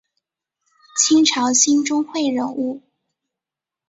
[0.97, 2.81] 清朝兴中会人物。